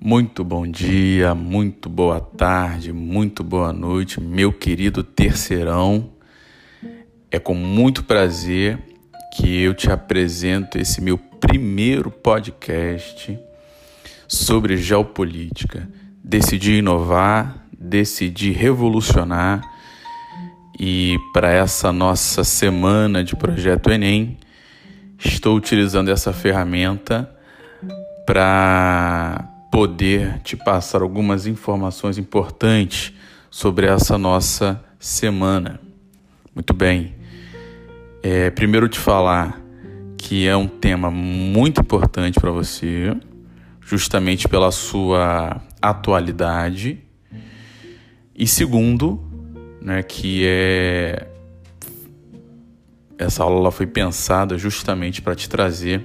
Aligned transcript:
Muito 0.00 0.44
bom 0.44 0.64
dia, 0.64 1.34
muito 1.34 1.88
boa 1.88 2.20
tarde, 2.20 2.92
muito 2.92 3.42
boa 3.42 3.72
noite, 3.72 4.20
meu 4.20 4.52
querido 4.52 5.02
terceirão. 5.02 6.10
É 7.32 7.40
com 7.40 7.52
muito 7.52 8.04
prazer 8.04 8.78
que 9.34 9.60
eu 9.60 9.74
te 9.74 9.90
apresento 9.90 10.78
esse 10.78 11.00
meu 11.00 11.18
primeiro 11.18 12.12
podcast 12.12 13.36
sobre 14.28 14.76
geopolítica. 14.76 15.88
Decidi 16.22 16.74
inovar, 16.74 17.66
decidi 17.76 18.52
revolucionar 18.52 19.68
e 20.78 21.18
para 21.34 21.50
essa 21.50 21.92
nossa 21.92 22.44
semana 22.44 23.24
de 23.24 23.34
projeto 23.34 23.90
Enem, 23.90 24.38
estou 25.18 25.56
utilizando 25.56 26.08
essa 26.08 26.32
ferramenta 26.32 27.28
para 28.24 29.57
poder 29.70 30.40
te 30.40 30.56
passar 30.56 31.02
algumas 31.02 31.46
informações 31.46 32.18
importantes 32.18 33.12
sobre 33.50 33.86
essa 33.86 34.18
nossa 34.18 34.82
semana. 34.98 35.80
Muito 36.54 36.72
bem. 36.72 37.14
É, 38.22 38.50
primeiro 38.50 38.88
te 38.88 38.98
falar 38.98 39.60
que 40.16 40.48
é 40.48 40.56
um 40.56 40.66
tema 40.66 41.10
muito 41.10 41.80
importante 41.80 42.40
para 42.40 42.50
você, 42.50 43.16
justamente 43.80 44.48
pela 44.48 44.72
sua 44.72 45.62
atualidade. 45.80 46.98
E 48.34 48.46
segundo, 48.46 49.20
né, 49.80 50.02
que 50.02 50.44
é 50.44 51.28
essa 53.16 53.42
aula 53.42 53.70
foi 53.70 53.86
pensada 53.86 54.56
justamente 54.56 55.20
para 55.20 55.34
te 55.34 55.48
trazer 55.48 56.04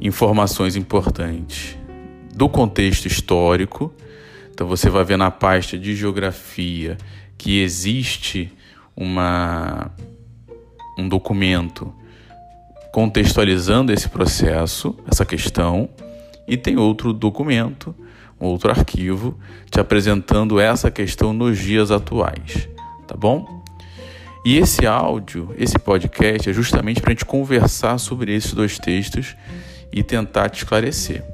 informações 0.00 0.74
importantes 0.76 1.76
do 2.34 2.48
contexto 2.48 3.06
histórico. 3.06 3.92
Então 4.52 4.66
você 4.66 4.90
vai 4.90 5.04
ver 5.04 5.16
na 5.16 5.30
pasta 5.30 5.78
de 5.78 5.94
geografia 5.94 6.96
que 7.36 7.60
existe 7.60 8.52
uma, 8.96 9.90
um 10.98 11.08
documento 11.08 11.92
contextualizando 12.92 13.92
esse 13.92 14.08
processo, 14.08 14.96
essa 15.10 15.24
questão, 15.24 15.88
e 16.46 16.56
tem 16.56 16.76
outro 16.76 17.12
documento, 17.12 17.94
outro 18.38 18.70
arquivo, 18.70 19.36
te 19.68 19.80
apresentando 19.80 20.60
essa 20.60 20.90
questão 20.90 21.32
nos 21.32 21.58
dias 21.58 21.90
atuais, 21.90 22.68
tá 23.08 23.16
bom? 23.16 23.64
E 24.44 24.58
esse 24.58 24.86
áudio, 24.86 25.52
esse 25.58 25.78
podcast, 25.78 26.48
é 26.48 26.52
justamente 26.52 27.00
para 27.00 27.10
a 27.10 27.14
gente 27.14 27.24
conversar 27.24 27.98
sobre 27.98 28.32
esses 28.32 28.52
dois 28.52 28.78
textos 28.78 29.34
e 29.90 30.02
tentar 30.02 30.50
te 30.50 30.58
esclarecer. 30.58 31.33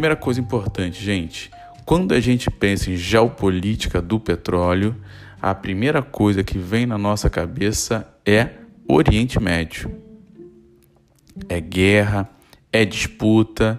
Primeira 0.00 0.16
coisa 0.16 0.40
importante, 0.40 1.04
gente, 1.04 1.50
quando 1.84 2.14
a 2.14 2.20
gente 2.20 2.50
pensa 2.50 2.90
em 2.90 2.96
geopolítica 2.96 4.00
do 4.00 4.18
petróleo, 4.18 4.96
a 5.42 5.54
primeira 5.54 6.00
coisa 6.00 6.42
que 6.42 6.56
vem 6.56 6.86
na 6.86 6.96
nossa 6.96 7.28
cabeça 7.28 8.08
é 8.24 8.48
Oriente 8.88 9.38
Médio. 9.38 9.94
É 11.50 11.60
guerra, 11.60 12.26
é 12.72 12.82
disputa, 12.82 13.78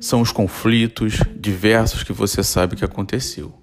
são 0.00 0.22
os 0.22 0.32
conflitos 0.32 1.20
diversos 1.36 2.02
que 2.02 2.12
você 2.12 2.42
sabe 2.42 2.74
que 2.74 2.84
aconteceu. 2.84 3.54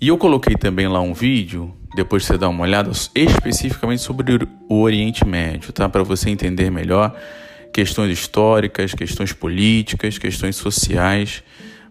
E 0.00 0.08
eu 0.08 0.18
coloquei 0.18 0.56
também 0.56 0.88
lá 0.88 1.00
um 1.00 1.14
vídeo, 1.14 1.72
depois 1.94 2.22
de 2.22 2.26
você 2.26 2.36
dar 2.36 2.48
uma 2.48 2.64
olhada, 2.64 2.90
especificamente 3.14 4.02
sobre 4.02 4.48
o 4.68 4.80
Oriente 4.80 5.24
Médio, 5.24 5.72
tá? 5.72 5.88
Para 5.88 6.02
você 6.02 6.30
entender 6.30 6.68
melhor 6.68 7.16
questões 7.74 8.16
históricas, 8.16 8.94
questões 8.94 9.32
políticas, 9.32 10.16
questões 10.16 10.54
sociais, 10.54 11.42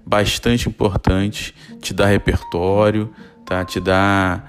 bastante 0.05 0.69
importantes, 0.69 1.53
te 1.81 1.93
dá 1.93 2.05
repertório, 2.05 3.13
tá? 3.45 3.65
Te 3.65 3.81
dá 3.81 4.41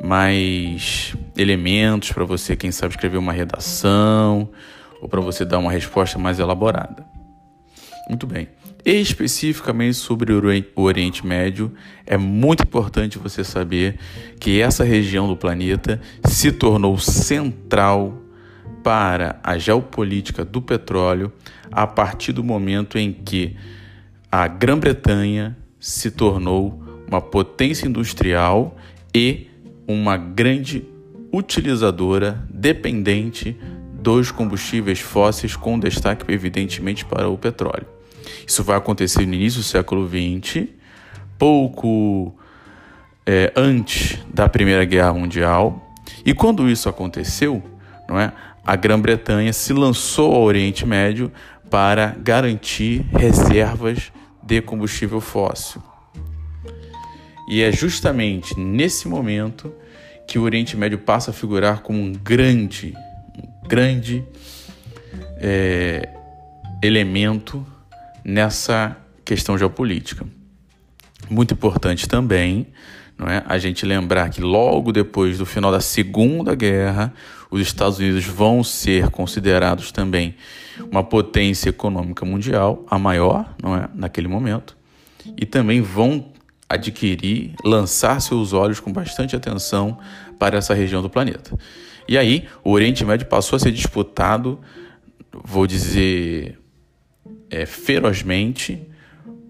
mais 0.00 1.16
elementos 1.36 2.12
para 2.12 2.24
você, 2.24 2.54
quem 2.54 2.70
sabe, 2.70 2.94
escrever 2.94 3.18
uma 3.18 3.32
redação 3.32 4.48
ou 5.02 5.08
para 5.08 5.20
você 5.20 5.44
dar 5.44 5.58
uma 5.58 5.72
resposta 5.72 6.16
mais 6.16 6.38
elaborada. 6.38 7.04
Muito 8.08 8.24
bem. 8.24 8.46
Especificamente 8.84 9.94
sobre 9.94 10.32
o 10.32 10.80
Oriente 10.80 11.26
Médio, 11.26 11.74
é 12.06 12.16
muito 12.16 12.62
importante 12.62 13.18
você 13.18 13.42
saber 13.42 13.98
que 14.38 14.60
essa 14.60 14.84
região 14.84 15.26
do 15.26 15.36
planeta 15.36 16.00
se 16.24 16.52
tornou 16.52 16.96
central 16.98 18.27
para 18.82 19.38
a 19.42 19.58
geopolítica 19.58 20.44
do 20.44 20.62
petróleo 20.62 21.32
a 21.70 21.86
partir 21.86 22.32
do 22.32 22.42
momento 22.42 22.98
em 22.98 23.12
que 23.12 23.56
a 24.30 24.46
Grã-Bretanha 24.46 25.56
se 25.80 26.10
tornou 26.10 26.82
uma 27.06 27.20
potência 27.20 27.86
industrial 27.86 28.76
e 29.14 29.48
uma 29.86 30.16
grande 30.16 30.84
utilizadora 31.32 32.44
dependente 32.50 33.56
dos 33.94 34.30
combustíveis 34.30 35.00
fósseis, 35.00 35.56
com 35.56 35.78
destaque 35.78 36.30
evidentemente 36.32 37.04
para 37.04 37.28
o 37.28 37.36
petróleo. 37.36 37.86
Isso 38.46 38.62
vai 38.62 38.76
acontecer 38.76 39.26
no 39.26 39.34
início 39.34 39.60
do 39.60 39.64
século 39.64 40.08
XX, 40.08 40.66
pouco 41.38 42.34
é, 43.26 43.52
antes 43.56 44.18
da 44.32 44.48
Primeira 44.48 44.84
Guerra 44.84 45.12
Mundial. 45.12 45.94
E 46.24 46.32
quando 46.32 46.68
isso 46.68 46.88
aconteceu, 46.88 47.62
não 48.08 48.18
é? 48.18 48.32
A 48.68 48.76
Grã-Bretanha 48.76 49.50
se 49.50 49.72
lançou 49.72 50.34
ao 50.34 50.42
Oriente 50.42 50.84
Médio 50.84 51.32
para 51.70 52.14
garantir 52.20 53.00
reservas 53.12 54.12
de 54.42 54.60
combustível 54.60 55.22
fóssil. 55.22 55.82
E 57.48 57.62
é 57.62 57.72
justamente 57.72 58.60
nesse 58.60 59.08
momento 59.08 59.72
que 60.26 60.38
o 60.38 60.42
Oriente 60.42 60.76
Médio 60.76 60.98
passa 60.98 61.30
a 61.30 61.32
figurar 61.32 61.80
como 61.80 61.98
um 61.98 62.12
grande, 62.12 62.94
um 63.38 63.66
grande 63.66 64.22
é, 65.38 66.06
elemento 66.82 67.66
nessa 68.22 68.94
questão 69.24 69.56
geopolítica. 69.56 70.26
Muito 71.30 71.54
importante 71.54 72.06
também 72.06 72.66
não 73.18 73.26
é? 73.26 73.42
a 73.46 73.58
gente 73.58 73.84
lembrar 73.84 74.30
que 74.30 74.40
logo 74.40 74.92
depois 74.92 75.36
do 75.38 75.44
final 75.44 75.72
da 75.72 75.80
Segunda 75.80 76.54
Guerra, 76.54 77.12
os 77.50 77.60
Estados 77.60 77.98
Unidos 77.98 78.24
vão 78.24 78.62
ser 78.62 79.10
considerados 79.10 79.90
também 79.90 80.36
uma 80.90 81.02
potência 81.02 81.70
econômica 81.70 82.24
mundial, 82.24 82.84
a 82.88 82.98
maior, 82.98 83.52
não 83.60 83.74
é, 83.74 83.88
naquele 83.92 84.28
momento, 84.28 84.76
e 85.36 85.44
também 85.44 85.80
vão 85.80 86.32
adquirir, 86.68 87.54
lançar 87.64 88.20
seus 88.20 88.52
olhos 88.52 88.78
com 88.78 88.92
bastante 88.92 89.34
atenção 89.34 89.98
para 90.38 90.58
essa 90.58 90.74
região 90.74 91.02
do 91.02 91.10
planeta. 91.10 91.58
E 92.06 92.16
aí, 92.16 92.46
o 92.62 92.70
Oriente 92.70 93.04
Médio 93.04 93.26
passou 93.26 93.56
a 93.56 93.60
ser 93.60 93.72
disputado, 93.72 94.60
vou 95.44 95.66
dizer, 95.66 96.58
é, 97.50 97.66
ferozmente 97.66 98.87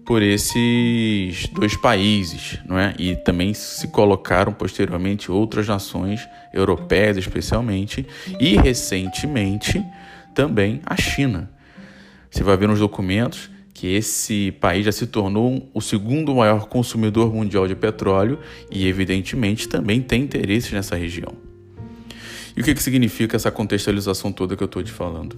por 0.09 0.23
esses 0.23 1.45
dois 1.49 1.77
países, 1.77 2.57
não 2.65 2.79
é? 2.79 2.95
E 2.97 3.15
também 3.15 3.53
se 3.53 3.89
colocaram 3.89 4.51
posteriormente 4.51 5.31
outras 5.31 5.67
nações 5.67 6.27
europeias, 6.51 7.15
especialmente, 7.15 8.07
e 8.39 8.57
recentemente 8.57 9.85
também 10.33 10.81
a 10.83 10.99
China. 10.99 11.47
Você 12.27 12.41
vai 12.41 12.57
ver 12.57 12.67
nos 12.67 12.79
documentos 12.79 13.51
que 13.71 13.85
esse 13.85 14.51
país 14.53 14.83
já 14.83 14.91
se 14.91 15.05
tornou 15.05 15.69
o 15.75 15.79
segundo 15.79 16.33
maior 16.33 16.65
consumidor 16.65 17.31
mundial 17.31 17.67
de 17.67 17.75
petróleo 17.75 18.39
e, 18.71 18.87
evidentemente, 18.87 19.69
também 19.69 20.01
tem 20.01 20.23
interesses 20.23 20.71
nessa 20.71 20.95
região. 20.95 21.33
E 22.57 22.61
o 22.61 22.63
que, 22.63 22.73
que 22.73 22.81
significa 22.81 23.35
essa 23.35 23.51
contextualização 23.51 24.31
toda 24.31 24.55
que 24.57 24.63
eu 24.63 24.65
estou 24.65 24.81
te 24.81 24.91
falando? 24.91 25.37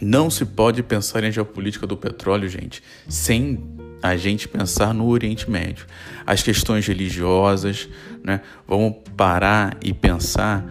Não 0.00 0.30
se 0.30 0.44
pode 0.44 0.82
pensar 0.82 1.24
em 1.24 1.32
geopolítica 1.32 1.86
do 1.86 1.96
petróleo, 1.96 2.48
gente, 2.48 2.82
sem 3.08 3.58
a 4.02 4.16
gente 4.16 4.48
pensar 4.48 4.94
no 4.94 5.06
Oriente 5.08 5.50
Médio. 5.50 5.86
As 6.24 6.42
questões 6.42 6.86
religiosas, 6.86 7.88
né? 8.22 8.40
vamos 8.66 8.96
parar 9.16 9.76
e 9.82 9.92
pensar 9.92 10.64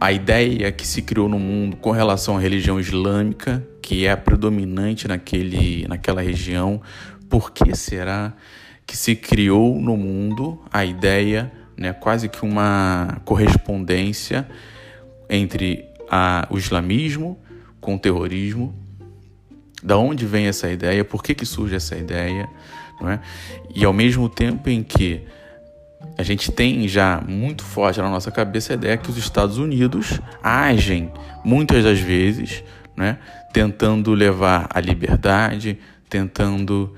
a 0.00 0.10
ideia 0.10 0.72
que 0.72 0.84
se 0.84 1.02
criou 1.02 1.28
no 1.28 1.38
mundo 1.38 1.76
com 1.76 1.92
relação 1.92 2.36
à 2.36 2.40
religião 2.40 2.80
islâmica, 2.80 3.64
que 3.80 4.06
é 4.06 4.10
a 4.10 4.16
predominante 4.16 5.06
naquele, 5.06 5.86
naquela 5.86 6.20
região. 6.20 6.82
Por 7.28 7.52
que 7.52 7.76
será 7.76 8.32
que 8.84 8.96
se 8.96 9.14
criou 9.14 9.80
no 9.80 9.96
mundo 9.96 10.60
a 10.72 10.84
ideia, 10.84 11.52
né, 11.76 11.92
quase 11.92 12.28
que 12.28 12.44
uma 12.44 13.20
correspondência 13.24 14.48
entre 15.30 15.84
a, 16.10 16.48
o 16.50 16.58
islamismo 16.58 17.38
com 17.82 17.96
o 17.96 17.98
terrorismo? 17.98 18.74
Da 19.82 19.98
onde 19.98 20.24
vem 20.24 20.46
essa 20.46 20.70
ideia? 20.70 21.04
Por 21.04 21.22
que, 21.22 21.34
que 21.34 21.44
surge 21.44 21.74
essa 21.74 21.96
ideia? 21.96 22.48
É? 23.04 23.18
E 23.74 23.84
ao 23.84 23.92
mesmo 23.92 24.28
tempo 24.28 24.70
em 24.70 24.82
que 24.82 25.22
a 26.16 26.22
gente 26.22 26.52
tem 26.52 26.86
já 26.86 27.20
muito 27.26 27.64
forte 27.64 28.00
na 28.00 28.08
nossa 28.08 28.30
cabeça 28.30 28.72
a 28.72 28.76
ideia 28.76 28.96
que 28.96 29.10
os 29.10 29.16
Estados 29.16 29.58
Unidos 29.58 30.20
agem 30.42 31.10
muitas 31.44 31.82
das 31.82 31.98
vezes, 31.98 32.62
né, 32.96 33.18
tentando 33.52 34.12
levar 34.12 34.68
a 34.72 34.80
liberdade, 34.80 35.78
tentando 36.08 36.94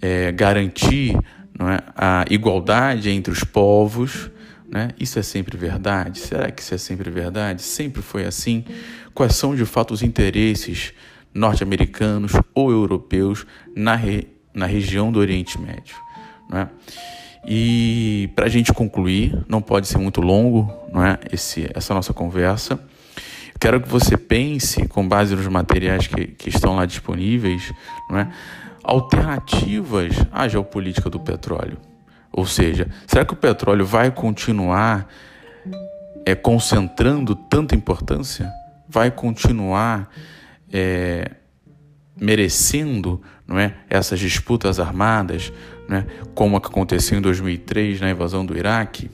é, 0.00 0.30
garantir 0.32 1.14
é, 1.14 1.82
a 1.96 2.24
igualdade 2.28 3.08
entre 3.08 3.32
os 3.32 3.42
povos. 3.42 4.30
Né? 4.68 4.90
Isso 4.98 5.18
é 5.18 5.22
sempre 5.22 5.56
verdade? 5.56 6.18
Será 6.18 6.50
que 6.50 6.60
isso 6.60 6.74
é 6.74 6.78
sempre 6.78 7.10
verdade? 7.10 7.62
Sempre 7.62 8.02
foi 8.02 8.24
assim? 8.24 8.64
Quais 9.14 9.34
são 9.34 9.54
de 9.54 9.64
fato 9.64 9.94
os 9.94 10.02
interesses 10.02 10.92
norte-americanos 11.32 12.32
ou 12.54 12.70
europeus 12.70 13.46
na, 13.74 13.94
re, 13.94 14.26
na 14.52 14.66
região 14.66 15.12
do 15.12 15.18
Oriente 15.18 15.60
Médio? 15.60 15.96
Né? 16.50 16.68
E 17.46 18.28
para 18.34 18.46
a 18.46 18.48
gente 18.48 18.72
concluir, 18.72 19.44
não 19.48 19.62
pode 19.62 19.86
ser 19.86 19.98
muito 19.98 20.20
longo, 20.20 20.72
não 20.92 21.04
é? 21.04 21.18
Esse, 21.32 21.70
essa 21.72 21.94
nossa 21.94 22.12
conversa. 22.12 22.80
Quero 23.60 23.80
que 23.80 23.88
você 23.88 24.16
pense, 24.16 24.86
com 24.88 25.06
base 25.06 25.34
nos 25.34 25.46
materiais 25.46 26.06
que, 26.08 26.26
que 26.26 26.48
estão 26.50 26.74
lá 26.74 26.84
disponíveis, 26.84 27.72
não 28.10 28.18
é? 28.18 28.30
alternativas 28.86 30.14
à 30.30 30.46
geopolítica 30.46 31.10
do 31.10 31.18
petróleo. 31.18 31.76
Ou 32.36 32.44
seja, 32.44 32.86
será 33.06 33.24
que 33.24 33.32
o 33.32 33.36
petróleo 33.36 33.86
vai 33.86 34.10
continuar 34.10 35.08
é, 36.26 36.34
concentrando 36.34 37.34
tanta 37.34 37.74
importância? 37.74 38.52
Vai 38.86 39.10
continuar 39.10 40.10
é, 40.70 41.30
merecendo 42.20 43.22
não 43.46 43.58
é, 43.58 43.74
essas 43.88 44.20
disputas 44.20 44.78
armadas, 44.78 45.50
não 45.88 45.96
é, 45.96 46.06
como 46.34 46.58
aconteceu 46.58 47.16
em 47.16 47.22
2003 47.22 48.02
na 48.02 48.10
invasão 48.10 48.44
do 48.44 48.54
Iraque? 48.54 49.10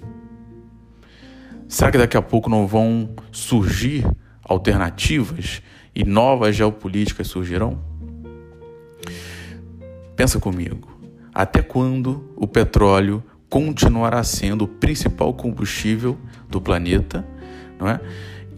Será 1.68 1.92
que 1.92 1.98
daqui 1.98 2.16
a 2.16 2.22
pouco 2.22 2.50
não 2.50 2.66
vão 2.66 3.14
surgir 3.30 4.04
alternativas 4.42 5.62
e 5.94 6.02
novas 6.02 6.56
geopolíticas 6.56 7.28
surgirão? 7.28 7.80
Pensa 10.16 10.40
comigo. 10.40 10.91
Até 11.32 11.62
quando 11.62 12.32
o 12.36 12.46
petróleo 12.46 13.22
continuará 13.48 14.22
sendo 14.24 14.64
o 14.64 14.68
principal 14.68 15.32
combustível 15.34 16.18
do 16.48 16.60
planeta, 16.60 17.26
não 17.78 17.88
é? 17.88 18.00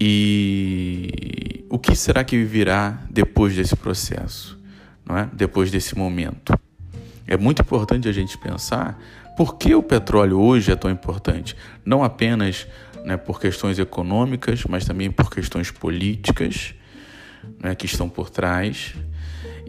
E 0.00 1.64
o 1.68 1.78
que 1.78 1.94
será 1.94 2.24
que 2.24 2.42
virá 2.44 3.00
depois 3.10 3.54
desse 3.54 3.76
processo, 3.76 4.58
não 5.04 5.16
é? 5.16 5.28
Depois 5.32 5.70
desse 5.70 5.96
momento? 5.96 6.58
É 7.26 7.36
muito 7.36 7.62
importante 7.62 8.08
a 8.08 8.12
gente 8.12 8.36
pensar 8.38 8.98
por 9.36 9.56
que 9.56 9.74
o 9.74 9.82
petróleo 9.82 10.38
hoje 10.38 10.70
é 10.70 10.76
tão 10.76 10.90
importante, 10.90 11.56
não 11.84 12.04
apenas 12.04 12.66
né, 13.04 13.16
por 13.16 13.40
questões 13.40 13.78
econômicas, 13.78 14.64
mas 14.68 14.84
também 14.84 15.10
por 15.10 15.30
questões 15.30 15.70
políticas 15.70 16.74
né, 17.60 17.74
que 17.74 17.86
estão 17.86 18.08
por 18.08 18.30
trás 18.30 18.94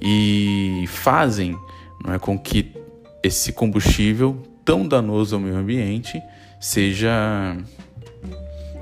e 0.01 0.85
fazem 0.87 1.57
não 2.03 2.13
é, 2.13 2.19
com 2.19 2.37
que 2.37 2.84
esse 3.25 3.51
combustível 3.51 4.41
tão 4.63 4.87
danoso 4.87 5.35
ao 5.35 5.41
meio 5.41 5.57
ambiente 5.57 6.21
seja 6.59 7.57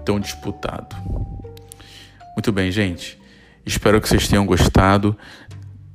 tão 0.03 0.19
disputado. 0.19 0.95
Muito 2.35 2.51
bem, 2.51 2.71
gente. 2.71 3.17
Espero 3.65 4.01
que 4.01 4.09
vocês 4.09 4.27
tenham 4.27 4.45
gostado. 4.45 5.17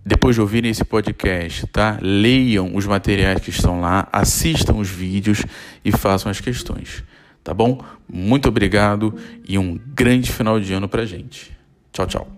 Depois 0.05 0.35
de 0.35 0.41
ouvirem 0.41 0.71
esse 0.71 0.85
podcast, 0.85 1.67
tá? 1.67 1.99
Leiam 2.01 2.75
os 2.75 2.87
materiais 2.87 3.41
que 3.41 3.51
estão 3.51 3.83
lá, 3.83 4.09
assistam 4.11 4.77
os 4.77 4.89
vídeos 4.89 5.45
e 5.85 5.93
façam 5.93 6.31
as 6.31 6.41
questões, 6.41 7.05
tá 7.45 7.53
bom? 7.53 7.85
Muito 8.11 8.49
obrigado 8.49 9.15
e 9.47 9.59
um 9.59 9.79
grande 9.89 10.33
final 10.33 10.59
de 10.59 10.73
ano 10.73 10.89
pra 10.89 11.05
gente. 11.05 11.55
Tchau, 11.93 12.07
tchau. 12.07 12.38